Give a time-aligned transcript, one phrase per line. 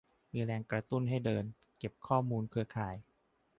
[0.31, 1.43] มีแรงกระตุ้นให้เดิน
[1.77, 2.95] เก็บข้อมูลเครือข่าย